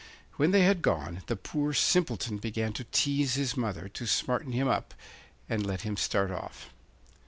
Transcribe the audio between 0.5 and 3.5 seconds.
had gone the poor Simpleton began to tease